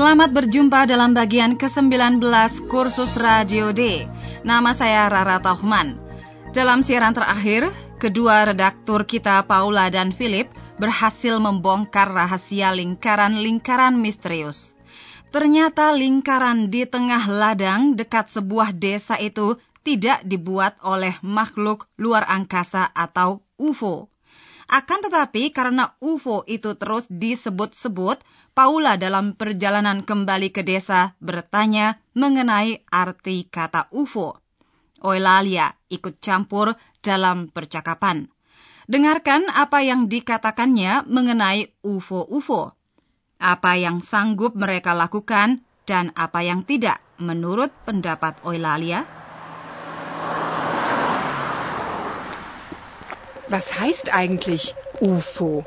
[0.00, 2.24] Selamat berjumpa dalam bagian ke-19
[2.72, 4.08] kursus Radio D.
[4.48, 6.00] Nama saya Rara Tauchman.
[6.56, 7.68] Dalam siaran terakhir,
[8.00, 10.48] kedua redaktur kita Paula dan Philip
[10.80, 14.72] berhasil membongkar rahasia lingkaran-lingkaran misterius.
[15.28, 22.88] Ternyata lingkaran di tengah ladang dekat sebuah desa itu tidak dibuat oleh makhluk luar angkasa
[22.96, 24.08] atau UFO.
[24.70, 32.82] Akan tetapi karena UFO itu terus disebut-sebut, Paula dalam perjalanan kembali ke desa bertanya mengenai
[32.90, 34.42] arti kata UFO.
[35.06, 38.28] Oilalia ikut campur dalam percakapan.
[38.90, 42.74] Dengarkan apa yang dikatakannya mengenai UFO-UFO.
[43.38, 49.06] Apa yang sanggup mereka lakukan dan apa yang tidak menurut pendapat Oilalia.
[53.46, 55.62] Was heißt eigentlich UFO?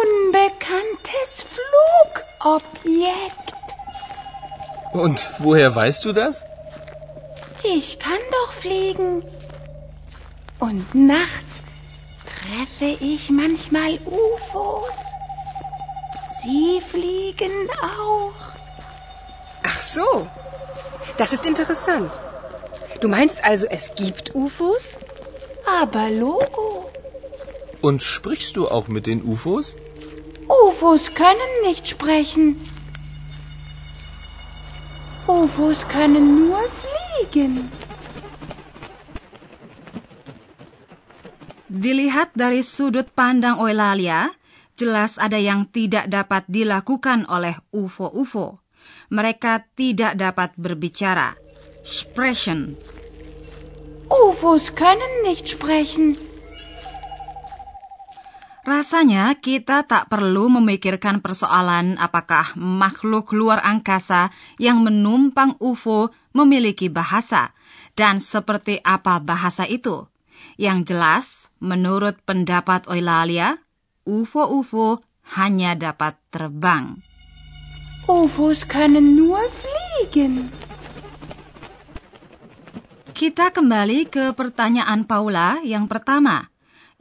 [0.00, 1.44] Unbekanntes
[2.42, 3.52] Flugobjekt.
[4.92, 6.44] Und woher weißt du das?
[7.62, 9.24] Ich kann doch fliegen.
[10.58, 11.60] Und nachts
[12.26, 14.98] treffe ich manchmal UFOs.
[16.42, 18.32] Sie fliegen auch.
[19.64, 20.26] Ach so.
[21.16, 22.12] Das ist interessant.
[23.00, 24.98] Du meinst also, es gibt UFOs?
[25.80, 26.81] Aber Logo.
[27.82, 29.74] Und sprichst du auch mit den UFOs?
[30.46, 32.56] UFOs können nicht sprechen.
[35.26, 37.70] UFOs können nur fliegen.
[41.72, 44.30] Dilihat dari sudut pandang Eulalia,
[44.78, 48.62] jelas ada yang tidak dapat dilakukan oleh UFO-UFO.
[49.10, 51.34] Mereka tidak dapat berbicara.
[51.82, 52.78] Sprechen.
[54.06, 56.31] UFOs können nicht sprechen.
[58.62, 67.58] Rasanya kita tak perlu memikirkan persoalan apakah makhluk luar angkasa yang menumpang UFO memiliki bahasa
[67.98, 70.06] dan seperti apa bahasa itu.
[70.54, 71.26] Yang jelas,
[71.58, 73.58] menurut pendapat Eulalia,
[74.06, 75.02] UFO-UFO
[75.34, 77.02] hanya dapat terbang.
[78.06, 80.54] UFOs können nur fliegen.
[83.10, 86.51] Kita kembali ke pertanyaan Paula yang pertama.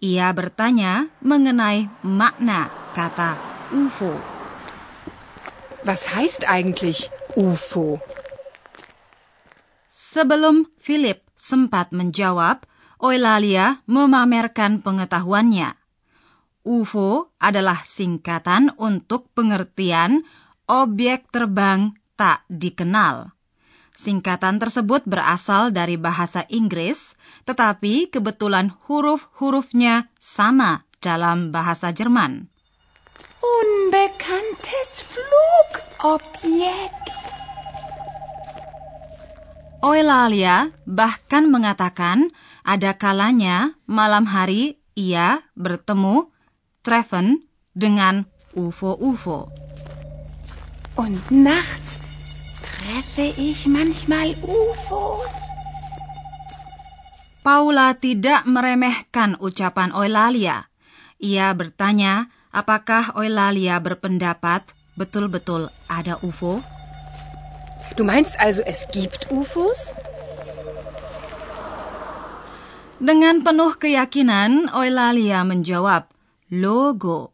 [0.01, 3.37] Ia bertanya mengenai makna kata
[3.69, 4.17] UFO.
[5.85, 8.01] Was heißt eigentlich UFO?
[9.93, 12.65] Sebelum Philip sempat menjawab,
[12.97, 15.77] Eulalia memamerkan pengetahuannya.
[16.65, 20.25] UFO adalah singkatan untuk pengertian
[20.65, 23.37] objek terbang tak dikenal.
[24.01, 27.13] Singkatan tersebut berasal dari bahasa Inggris,
[27.45, 32.49] tetapi kebetulan huruf-hurufnya sama dalam bahasa Jerman.
[33.45, 36.17] Unbekanntes Flugobjekt.
[39.85, 42.33] Eulalia bahkan mengatakan
[42.65, 46.33] ada kalanya malam hari ia bertemu
[46.81, 47.45] treffen
[47.77, 48.25] dengan
[48.57, 49.53] UFO-UFO.
[50.97, 52.00] Und nachts
[52.81, 55.37] treffe ich manchmal UFOs.
[57.45, 60.69] Paula tidak meremehkan ucapan Eulalia.
[61.21, 66.65] Ia bertanya apakah Eulalia berpendapat betul-betul ada UFO?
[67.93, 69.93] Du meinst also, es gibt UFOs?
[73.01, 76.09] Dengan penuh keyakinan, Eulalia menjawab,
[76.53, 77.33] logo.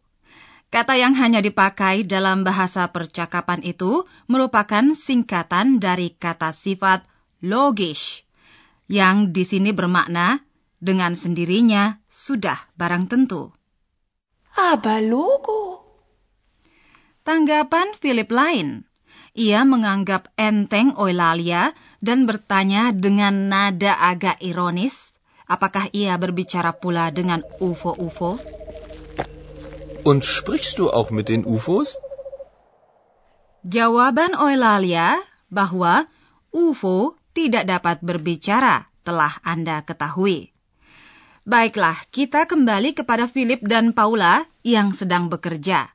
[0.68, 7.08] Kata yang hanya dipakai dalam bahasa percakapan itu merupakan singkatan dari kata sifat
[7.40, 8.28] logisch,
[8.92, 10.44] yang di sini bermakna
[10.84, 13.56] dengan sendirinya sudah barang tentu.
[14.58, 15.88] Aber Logo.
[17.24, 18.84] Tanggapan Philip lain.
[19.38, 25.14] Ia menganggap enteng Eulalia dan bertanya dengan nada agak ironis,
[25.46, 28.42] apakah ia berbicara pula dengan UFO-UFO?
[30.08, 32.00] Und sprichst du auch mit den UFOs?
[33.68, 35.20] Jawaban Eulalia
[35.52, 36.08] bahwa
[36.56, 40.56] UFO tidak dapat berbicara telah Anda ketahui.
[41.44, 45.92] Baiklah, kita kembali kepada Philip dan Paula yang sedang bekerja.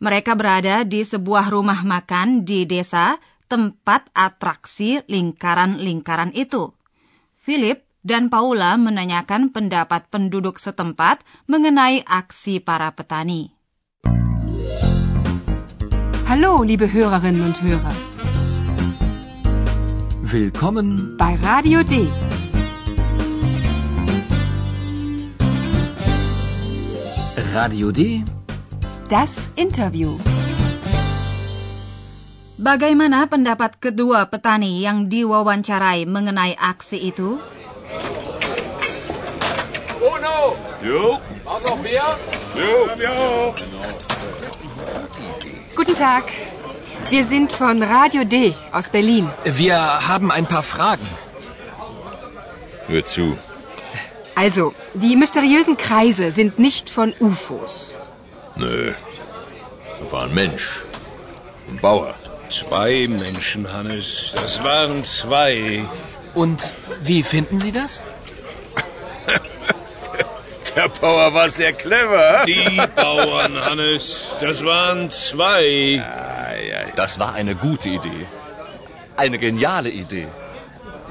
[0.00, 3.20] Mereka berada di sebuah rumah makan di desa,
[3.52, 6.72] tempat atraksi lingkaran-lingkaran itu.
[7.36, 13.54] Philip dan Paula menanyakan pendapat penduduk setempat mengenai aksi para petani.
[16.26, 17.94] Hallo, liebe Hörerinnen und Hörer.
[20.26, 22.08] Willkommen bei Radio D.
[27.52, 28.24] Radio D.
[29.12, 30.16] Das Interview.
[32.56, 37.36] Bagaimana pendapat kedua petani yang diwawancarai mengenai aksi itu?
[40.32, 40.56] Bruno!
[40.82, 41.20] Jo?
[41.44, 42.18] Auch noch mehr?
[42.56, 43.54] Jo.
[45.76, 46.24] Guten Tag.
[47.10, 49.28] Wir sind von Radio D aus Berlin.
[49.44, 49.76] Wir
[50.08, 51.06] haben ein paar Fragen.
[52.86, 53.36] Hör zu.
[54.34, 57.94] Also, die mysteriösen Kreise sind nicht von UFOs.
[58.56, 58.94] Nö.
[60.00, 60.82] Da war ein Mensch.
[61.68, 62.14] Ein Bauer.
[62.48, 64.32] Zwei Menschen, Hannes.
[64.34, 65.84] Das waren zwei.
[66.34, 68.02] Und wie finden Sie das?
[70.76, 72.44] Der Bauer war sehr clever.
[72.46, 74.34] Die Bauern, Hannes.
[74.40, 76.02] Das waren zwei.
[76.96, 78.26] Das war eine gute Idee.
[79.16, 80.28] Eine geniale Idee.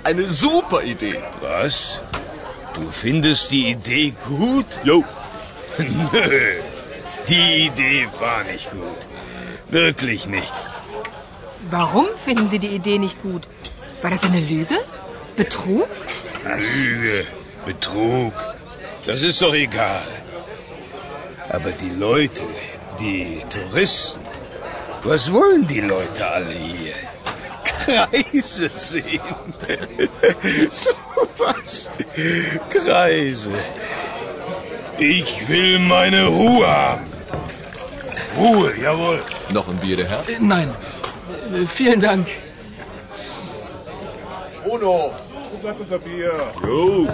[0.04, 1.20] Eine super Idee.
[1.42, 2.00] Was?
[2.74, 4.66] Du findest die Idee gut?
[4.84, 5.04] Jo.
[5.78, 6.54] Nö.
[7.28, 9.08] Die Idee war nicht gut.
[9.70, 10.54] Wirklich nicht.
[11.70, 13.44] Warum finden Sie die Idee nicht gut?
[14.02, 14.78] War das eine Lüge?
[15.36, 15.88] Betrug?
[16.74, 17.28] Lüge,
[17.66, 18.34] Betrug.
[19.06, 20.04] Das ist doch egal.
[21.50, 22.44] Aber die Leute,
[23.00, 24.22] die Touristen,
[25.04, 26.94] was wollen die Leute alle hier?
[27.64, 29.22] Kreise sehen.
[30.72, 30.92] so
[31.38, 31.90] was.
[32.70, 33.52] Kreise.
[35.00, 37.06] Ich will meine Ruhe haben.
[38.38, 39.24] Ruhe, jawohl.
[39.52, 40.24] Noch ein Bier, der Herr?
[40.40, 40.74] Nein.
[41.54, 42.28] Äh, Vielen Dank.
[44.64, 45.14] Bruno!
[46.64, 47.08] Jo.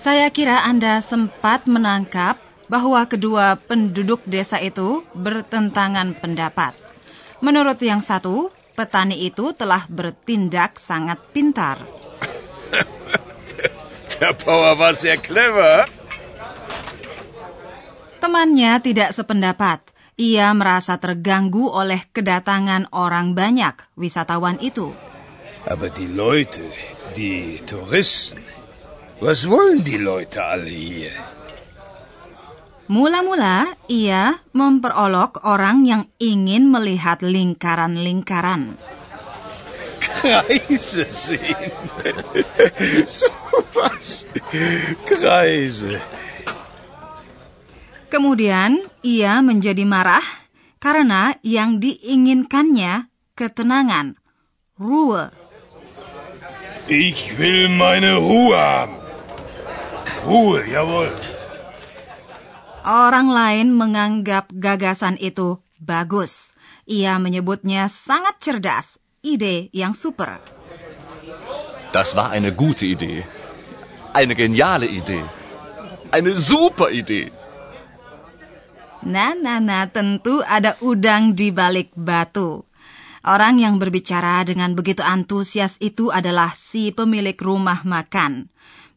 [0.00, 2.40] Saya kira Anda sempat menangkap
[2.72, 6.72] bahwa kedua penduduk desa itu bertentangan pendapat.
[7.44, 11.84] Menurut yang satu, petani itu telah bertindak sangat pintar.
[14.16, 15.84] Der Bauer war sehr clever.
[18.24, 19.84] Temannya tidak sependapat.
[20.16, 24.96] Ia merasa terganggu oleh kedatangan orang banyak wisatawan itu.
[25.68, 26.64] Aber die Leute,
[27.12, 28.40] die Touristen,
[29.20, 31.12] was wollen die Leute alle hier?
[32.90, 38.74] Mula-mula ia memperolok orang yang ingin melihat lingkaran-lingkaran.
[40.02, 41.70] Kreise sehen.
[43.06, 43.30] so
[43.78, 44.26] was.
[45.06, 46.02] Kreise.
[48.10, 50.26] Kemudian ia menjadi marah
[50.82, 53.06] karena yang diinginkannya
[53.38, 54.18] ketenangan,
[54.82, 55.30] Ruhe.
[56.90, 58.99] Ich will meine Ruhe haben.
[60.24, 61.12] Ruhe, jawohl.
[62.84, 66.56] Orang lain menganggap gagasan itu bagus.
[66.88, 70.40] Ia menyebutnya sangat cerdas, ide yang super.
[71.92, 73.26] Das war eine gute Idee.
[74.14, 75.24] Eine geniale Idee.
[76.10, 77.30] Eine super Idee.
[79.00, 82.68] Nah, nah, nah, tentu ada udang di balik batu.
[83.20, 88.48] Orang yang berbicara dengan begitu antusias itu adalah si pemilik rumah makan.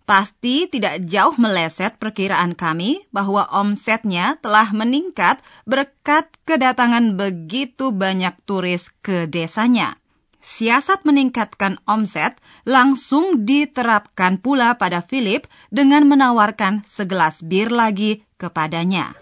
[0.04, 8.92] Pasti tidak jauh meleset perkiraan kami bahwa omsetnya telah meningkat berkat kedatangan begitu banyak turis
[9.00, 9.96] ke desanya.
[10.44, 12.36] Siasat meningkatkan omset
[12.68, 19.16] langsung diterapkan pula pada Philip dengan menawarkan segelas bir lagi kepadanya.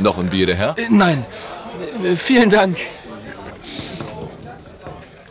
[0.00, 0.72] Noch ein Bier, Herr?
[0.88, 1.28] Nein,
[2.16, 2.80] vielen Dank.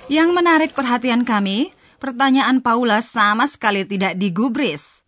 [0.05, 5.01] Yang menarik perhatian kami, pertanyaan Paula sama sekali tidak digubris.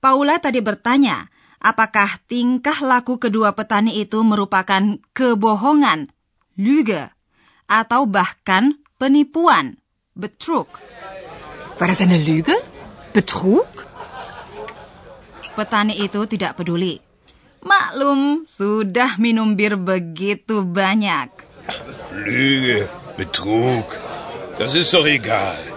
[0.00, 1.28] Paula tadi bertanya,
[1.60, 6.08] apakah tingkah laku kedua petani itu merupakan kebohongan,
[6.56, 7.12] lüge,
[7.68, 9.76] atau bahkan penipuan,
[10.16, 10.68] betrug.
[11.80, 12.52] War das eine Lüge?
[13.16, 13.68] Betrug?
[15.56, 17.00] Petani itu tidak peduli.
[17.60, 21.28] Maklum, sudah minum bir begitu banyak.
[22.12, 22.88] Lüge,
[23.20, 23.84] Betrug.
[24.58, 25.69] Das ist doch egal.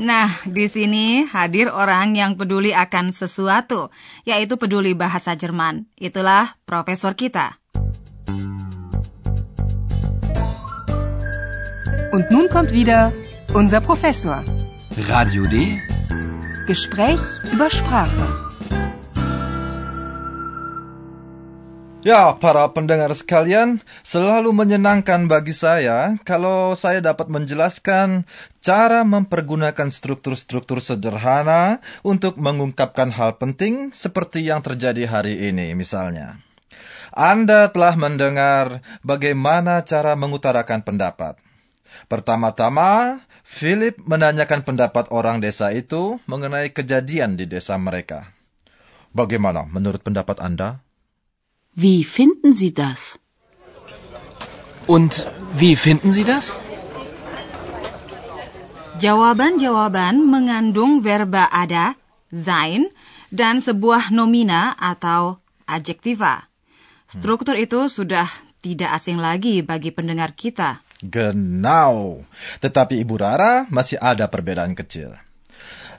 [0.00, 3.92] Nah, di sini hadir orang yang peduli akan sesuatu,
[4.24, 5.92] yaitu peduli bahasa Jerman.
[6.00, 7.60] Itulah profesor kita.
[12.16, 13.12] Und nun kommt wieder
[13.52, 14.40] unser Professor.
[15.12, 15.76] Radio D.
[16.64, 17.20] Gespräch
[17.52, 18.49] über Sprache.
[22.00, 28.24] Ya, para pendengar sekalian, selalu menyenangkan bagi saya kalau saya dapat menjelaskan
[28.64, 36.40] cara mempergunakan struktur-struktur sederhana untuk mengungkapkan hal penting seperti yang terjadi hari ini misalnya.
[37.12, 41.36] Anda telah mendengar bagaimana cara mengutarakan pendapat.
[42.08, 48.32] Pertama-tama, Philip menanyakan pendapat orang desa itu mengenai kejadian di desa mereka.
[49.12, 50.80] Bagaimana menurut pendapat Anda?
[51.74, 53.22] Wie finden Sie das?
[54.90, 56.58] Und wie finden Sie das?
[59.00, 61.96] Jawaban-jawaban mengandung verba ada,
[62.28, 62.90] sein,
[63.32, 66.50] dan sebuah nomina atau adjektiva.
[67.08, 68.28] Struktur itu sudah
[68.60, 70.84] tidak asing lagi bagi pendengar kita.
[71.00, 72.20] Genau.
[72.60, 75.16] Tetapi Ibu Rara masih ada perbedaan kecil.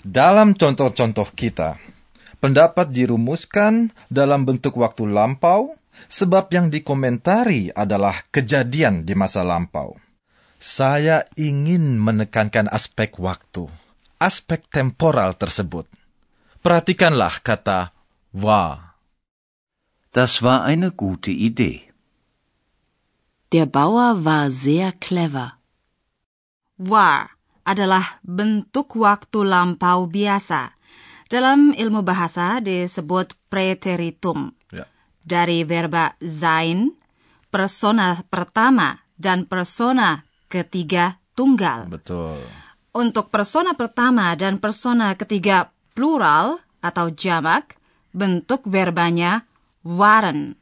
[0.06, 1.82] Dalam contoh-contoh kita,
[2.41, 5.77] pendapat dirumuskan dalam bentuk waktu lampau
[6.10, 9.95] sebab yang dikomentari adalah kejadian di masa lampau.
[10.57, 13.69] Saya ingin menekankan aspek waktu,
[14.17, 15.86] aspek temporal tersebut.
[16.62, 17.93] Perhatikanlah kata
[18.33, 18.98] war.
[20.13, 21.88] Das war eine gute Idee.
[23.50, 25.57] Der Bauer war sehr clever.
[26.77, 27.33] War
[27.65, 30.80] adalah bentuk waktu lampau biasa
[31.31, 34.51] dalam ilmu bahasa disebut preteritum.
[34.75, 34.83] Ya.
[35.23, 36.91] Dari verba sein,
[37.47, 41.88] persona pertama dan persona ketiga tunggal.
[41.88, 42.35] Betul.
[42.91, 47.79] Untuk persona pertama dan persona ketiga plural atau jamak,
[48.11, 49.47] bentuk verbanya
[49.88, 50.59] waren.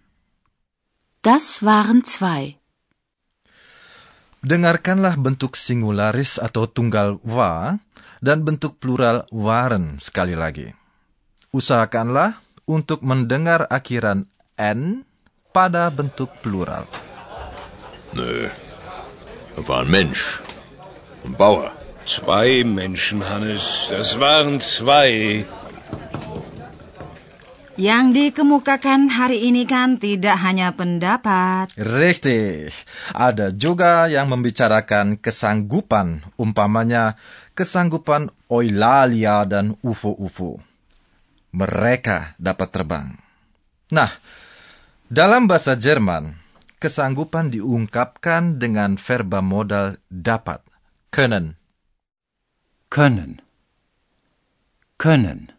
[1.25, 2.58] Das waren zwei.
[4.39, 7.83] Dengarkanlah bentuk singularis atau tunggal war
[8.23, 10.71] dan bentuk plural waren sekali lagi.
[11.51, 15.03] Usahakanlah untuk mendengar akhiran n
[15.51, 16.87] pada bentuk plural.
[18.15, 18.47] Nö.
[19.59, 20.39] Da war ein Mensch.
[21.25, 21.75] Ein Bauer.
[22.07, 23.91] Zwei Menschen, Hannes.
[23.91, 25.43] Das waren zwei.
[27.79, 31.71] Yang dikemukakan hari ini kan tidak hanya pendapat.
[31.79, 32.75] Richtig.
[33.15, 37.15] Ada juga yang membicarakan kesanggupan, umpamanya
[37.55, 40.59] kesanggupan Eulalia dan UFO-UFO.
[41.55, 43.15] Mereka dapat terbang.
[43.95, 44.11] Nah,
[45.07, 46.35] dalam bahasa Jerman,
[46.83, 50.59] kesanggupan diungkapkan dengan verba modal dapat,
[51.15, 51.55] können.
[52.91, 53.39] Können.
[54.99, 55.58] Können.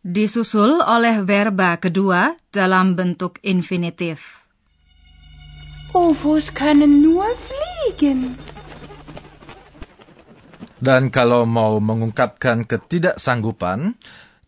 [0.00, 4.40] Disusul oleh verba kedua dalam bentuk infinitif.
[5.92, 8.32] UFOs können nur fliegen.
[10.80, 13.92] Dan kalau mau mengungkapkan ketidaksanggupan,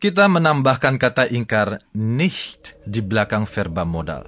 [0.01, 4.25] kita menambahkan kata ingkar nicht di belakang verba modal.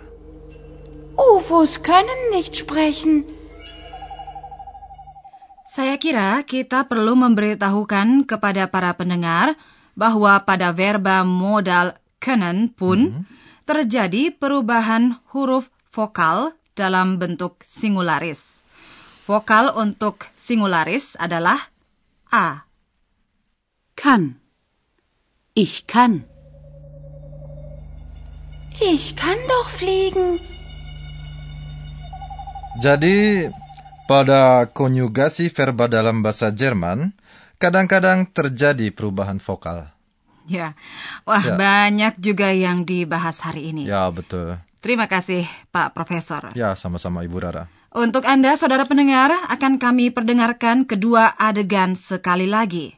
[1.17, 3.25] UFOs können nicht sprechen.
[5.73, 9.57] Saya kira kita perlu memberitahukan kepada para pendengar
[9.95, 13.27] bahwa pada verba modal können pun
[13.65, 18.61] terjadi perubahan huruf vokal dalam bentuk singularis.
[19.25, 21.73] Vokal untuk singularis adalah
[22.29, 22.69] A.
[23.95, 24.43] Kann.
[25.55, 26.27] Ich kann.
[28.83, 30.43] Ich kann doch fliegen.
[32.83, 33.47] Jadi,
[34.11, 37.15] pada konjugasi verba dalam bahasa Jerman,
[37.65, 39.89] kadang-kadang terjadi perubahan vokal.
[40.45, 40.77] Ya,
[41.25, 41.57] wah Ya.
[41.57, 43.89] banyak juga yang dibahas hari ini.
[43.89, 44.61] Ya, betul.
[44.85, 46.53] Terima kasih Pak Profesor.
[46.53, 47.65] Ya, sama-sama Ibu Rara.
[47.95, 52.93] Untuk Anda, saudara pendengar, akan kami perdengarkan kedua adegan sekali lagi.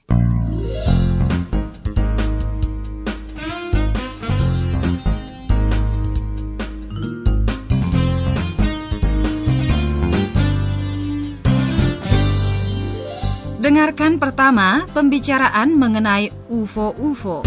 [13.66, 17.42] Dengarkan pertama pembicaraan mengenai UFO-UFO.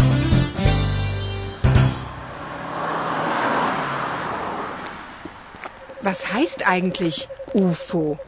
[6.04, 7.24] Was heißt eigentlich
[7.56, 8.20] UFO?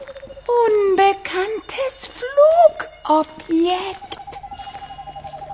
[0.65, 3.61] Unbekanntes Flugobjekt.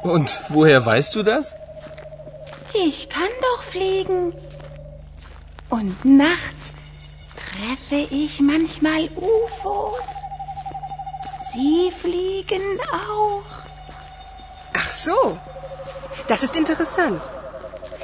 [0.07, 1.59] Und woher weißt du das?
[2.71, 4.31] Ich kann doch fliegen.
[5.67, 6.71] Und nachts
[7.35, 10.28] treffe ich manchmal UFOs.
[11.53, 13.51] Sie fliegen auch.
[14.73, 15.37] Ach so.
[16.27, 17.21] Das ist interessant.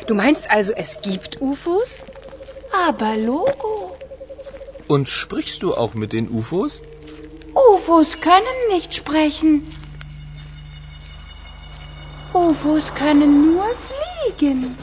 [0.08, 2.04] Du meinst also, es gibt UFOs?
[2.88, 3.98] Aber Logo.
[4.88, 6.82] Und sprichst du auch mit den UFOs?
[7.54, 9.64] UFOs können nicht sprechen.
[12.34, 14.78] UFOs können nur fliegen.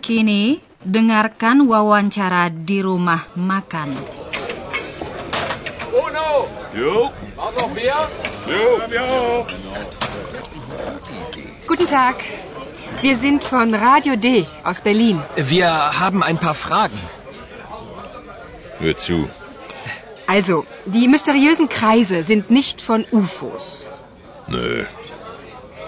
[0.00, 4.19] Kini, dengarkan wawancara di rumah makan.
[6.10, 6.48] Uno!
[6.74, 7.10] Jo.
[7.36, 8.08] Auch noch Bier?
[8.46, 9.46] Jo, ja.
[11.66, 12.16] Guten Tag.
[13.00, 15.22] Wir sind von Radio D aus Berlin.
[15.36, 15.68] Wir
[16.00, 16.98] haben ein paar Fragen.
[18.80, 19.28] Hör zu.
[20.26, 23.86] Also, die mysteriösen Kreise sind nicht von UFOs.
[24.48, 24.84] Nö.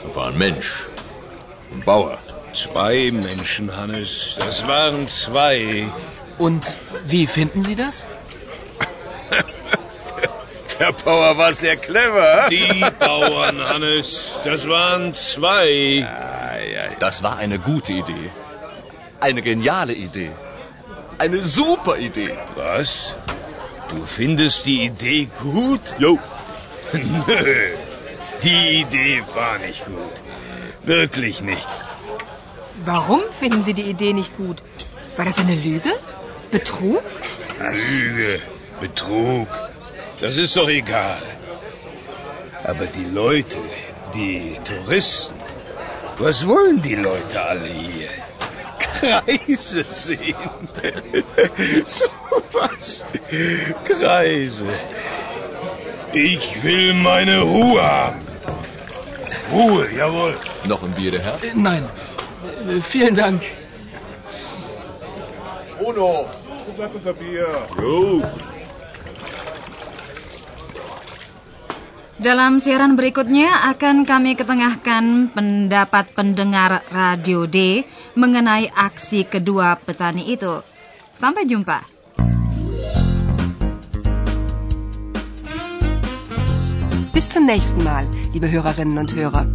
[0.05, 0.87] Da war ein Mensch.
[1.73, 2.19] Ein Bauer.
[2.55, 4.37] Zwei Menschen, Hannes.
[4.38, 5.88] Das waren zwei.
[6.38, 6.76] Und
[7.07, 8.07] wie finden Sie das?
[10.83, 12.49] Der Bauer war sehr clever.
[12.51, 14.33] Die Bauern, Hannes.
[14.45, 16.05] Das waren zwei.
[16.99, 18.33] Das war eine gute Idee.
[19.21, 20.33] Eine geniale Idee.
[21.19, 22.37] Eine super Idee.
[22.57, 23.15] Was?
[23.91, 25.95] Du findest die Idee gut?
[26.01, 26.19] Jo.
[26.93, 27.77] Nö.
[28.43, 30.17] Die Idee war nicht gut.
[30.83, 31.69] Wirklich nicht.
[32.85, 34.65] Warum finden Sie die Idee nicht gut?
[35.17, 35.93] War das eine Lüge?
[36.51, 37.05] Betrug?
[37.61, 38.41] Lüge,
[38.81, 39.47] Betrug.
[40.23, 41.21] Das ist doch egal.
[42.62, 43.59] Aber die Leute,
[44.14, 45.35] die Touristen,
[46.17, 48.09] was wollen die Leute alle hier?
[48.79, 50.52] Kreise sehen.
[51.85, 52.05] so
[52.52, 53.05] was.
[53.85, 54.67] Kreise.
[56.12, 58.21] Ich will meine Ruhe haben.
[59.50, 60.37] Ruhe, jawohl.
[60.69, 61.38] Noch ein Bier, der Herr?
[61.52, 61.88] Nein.
[62.81, 63.43] Vielen Dank.
[65.81, 66.31] Uno!
[67.76, 68.23] Jo.
[72.23, 77.83] Dalam siaran berikutnya akan kami ketengahkan pendapat pendengar Radio D
[78.14, 80.62] mengenai aksi kedua petani itu.
[81.11, 81.83] Sampai jumpa.
[87.11, 89.50] Bis zum nächsten Mal, liebe Hörerinnen und Hörer.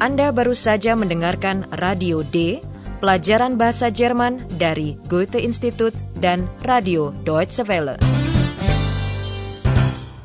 [0.00, 2.64] Anda baru saja mendengarkan Radio D,
[3.04, 5.92] pelajaran bahasa Jerman dari Goethe Institut
[6.24, 7.98] dan Radio Deutsche Welle.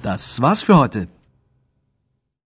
[0.02, 1.19] Das war's für heute.